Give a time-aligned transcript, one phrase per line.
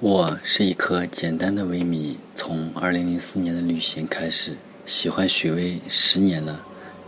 [0.00, 6.60] 我是一颗简单的微米，从2004年的旅行开始，喜欢许巍十年了。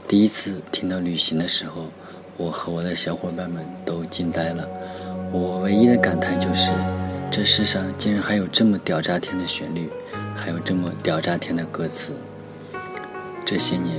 [0.09, 1.87] 第一次听到旅行的时候，
[2.37, 4.67] 我和我的小伙伴们都惊呆了。
[5.33, 6.73] 我唯一的感叹就是，
[7.31, 9.89] 这世上竟然还有这么屌炸天的旋律，
[10.35, 12.13] 还有这么屌炸天的歌词。
[13.47, 13.99] 这些年，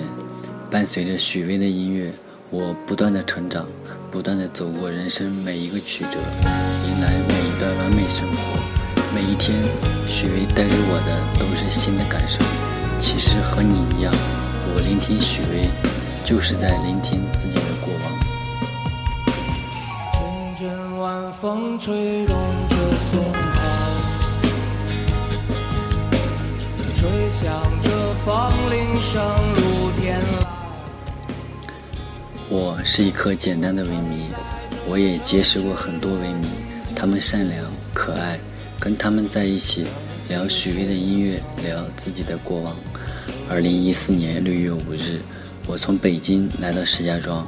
[0.70, 2.12] 伴随着许巍的音乐，
[2.50, 3.66] 我不断的成长，
[4.12, 6.20] 不断的走过人生每一个曲折，
[6.90, 8.71] 迎来每一段完美生活。
[9.14, 9.62] 每一天，
[10.08, 12.40] 许巍带给我的都是新的感受。
[13.00, 14.14] 其实和你一样，
[14.74, 15.68] 我聆听许巍，
[16.24, 18.06] 就是在聆听自己的过往。
[20.56, 22.38] 阵阵晚风吹动
[22.70, 22.76] 着
[23.12, 23.60] 松涛，
[26.96, 27.52] 吹响
[27.84, 28.32] 着风
[28.70, 29.22] 铃声
[29.56, 29.82] 如。
[32.54, 34.30] 我是一颗简单的维迷，
[34.86, 36.48] 我也结识过很多维迷，
[36.94, 38.38] 他们善良可爱。
[38.82, 39.86] 跟他们在一起
[40.28, 42.76] 聊许巍的音乐，聊自己的过往。
[43.48, 45.22] 二零一四年六月五日，
[45.68, 47.48] 我从北京来到石家庄，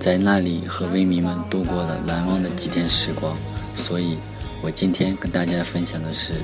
[0.00, 3.36] 在那里和微迷们度过了难忘的几天时光。
[3.74, 4.16] 所以，
[4.62, 6.36] 我今天跟大家分享的是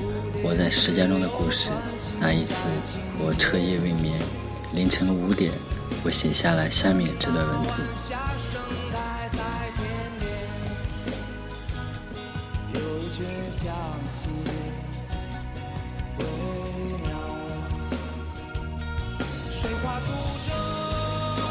[0.43, 1.71] 我在石家庄的故事。
[2.19, 2.67] 那一次，
[3.17, 4.21] 我彻夜未眠，
[4.75, 5.51] 凌晨五点，
[6.03, 7.81] 我写下了下面这段文字。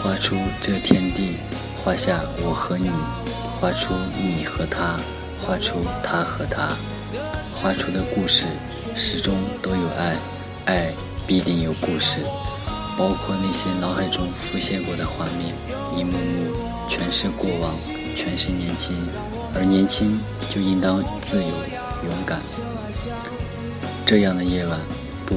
[0.02, 1.36] 画出这天地，
[1.84, 2.90] 画下我和你，
[3.60, 4.98] 画出你和他，
[5.40, 6.76] 画出他和他，
[7.54, 8.46] 画出的故事
[8.94, 10.16] 始终都有爱，
[10.66, 10.94] 爱
[11.26, 12.22] 必定有故事，
[12.96, 15.54] 包括那些脑海中浮现过的画面，
[15.96, 16.56] 一幕幕
[16.88, 17.74] 全是过往，
[18.16, 18.96] 全是年轻，
[19.54, 21.52] 而年轻就应当自由。
[22.04, 22.40] 勇敢。
[24.06, 24.78] 这样的夜晚，
[25.26, 25.34] 不，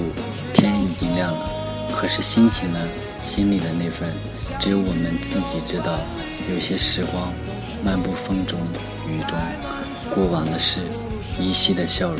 [0.53, 2.79] 天已经亮了，可是心情呢？
[3.23, 4.09] 心里的那份，
[4.59, 5.99] 只有我们自己知道。
[6.51, 7.31] 有些时光，
[7.85, 8.59] 漫步风中
[9.07, 9.37] 雨中，
[10.15, 10.81] 过往的事，
[11.39, 12.19] 依稀的笑容。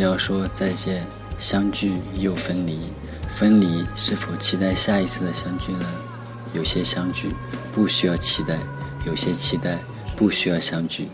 [0.00, 1.06] 要说再见，
[1.38, 2.80] 相聚又分离，
[3.28, 5.86] 分离是否期待下一次的相聚呢？
[6.52, 7.34] 有些相聚
[7.72, 8.58] 不需要期待，
[9.06, 9.78] 有些期待
[10.16, 11.08] 不需要相聚，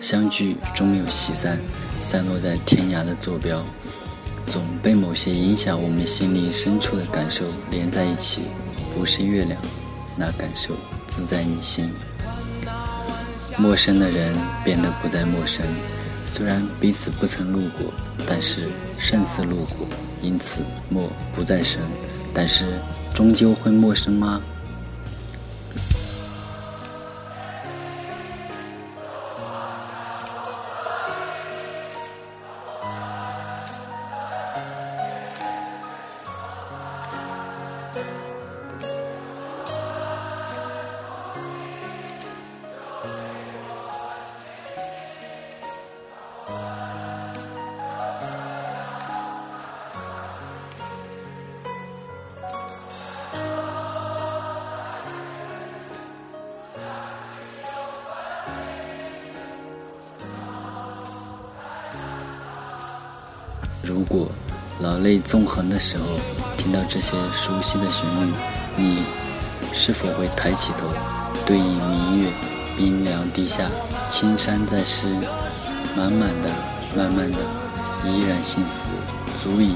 [0.00, 1.58] 相聚终有西散，
[2.00, 3.64] 散落在天涯的坐标，
[4.46, 8.42] 总被某些影响我们心灵深处的感受连在一起，
[8.96, 9.60] 不是月亮，
[10.16, 10.74] 那感受
[11.06, 11.90] 自在你心。
[13.56, 15.64] 陌生的人变得不再陌生。
[16.32, 17.92] 虽然彼此不曾路过，
[18.24, 19.86] 但是胜似路过，
[20.22, 21.82] 因此陌不再生。
[22.32, 22.78] 但是
[23.12, 24.40] 终究会陌生吗？
[63.90, 64.28] 如果
[64.78, 66.04] 老泪纵横的时候，
[66.56, 68.32] 听到这些熟悉的旋律，
[68.76, 69.02] 你
[69.72, 70.86] 是否会抬起头，
[71.44, 72.30] 对饮明月，
[72.76, 73.68] 冰凉地下，
[74.08, 75.08] 青山在诗，
[75.96, 76.48] 满满的，
[76.96, 77.38] 慢慢的，
[78.04, 78.70] 依然幸福，
[79.42, 79.74] 足以，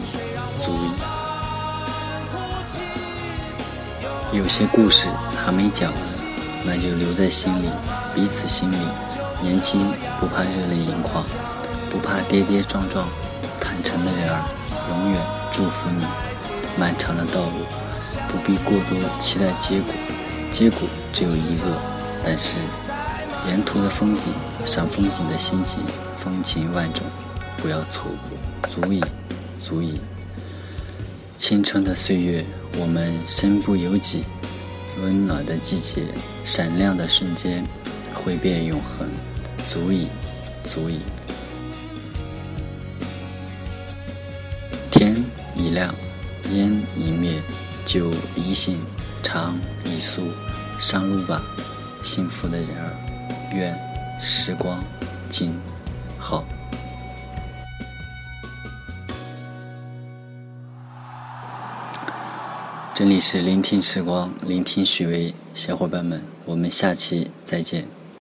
[0.60, 0.92] 足以。
[4.38, 5.08] 有些故事
[5.44, 6.00] 还没讲完，
[6.64, 7.68] 那就留在心里，
[8.14, 8.76] 彼此心里。
[9.42, 11.24] 年轻不怕热泪盈眶，
[11.90, 13.08] 不怕跌跌撞撞。
[13.84, 14.42] 坦诚的人儿，
[14.88, 15.20] 永远
[15.52, 16.04] 祝福你。
[16.76, 17.66] 漫长的道路，
[18.28, 19.94] 不必过多期待结果，
[20.50, 20.80] 结果
[21.12, 21.78] 只有一个。
[22.24, 22.56] 但是，
[23.46, 24.32] 沿途的风景，
[24.64, 25.82] 赏风景的心情，
[26.18, 27.04] 风情万种，
[27.58, 29.04] 不要错过，足以，
[29.60, 30.00] 足以。
[31.36, 32.44] 青春的岁月，
[32.78, 34.24] 我们身不由己。
[35.02, 36.02] 温暖的季节，
[36.44, 37.62] 闪亮的瞬间，
[38.14, 39.08] 会变永恒，
[39.62, 40.08] 足以，
[40.64, 41.00] 足以。
[45.74, 45.92] 亮，
[46.52, 47.42] 烟已灭，
[47.84, 48.80] 酒已醒，
[49.24, 50.28] 长已肃，
[50.78, 51.42] 上路吧，
[52.00, 52.94] 幸福的人儿，
[53.52, 53.76] 愿
[54.20, 54.82] 时光
[55.28, 55.52] 静
[56.16, 56.44] 好。
[62.94, 67.88] 这里是聆听时光，聆听许巍，小伙伴们，我们下期再见。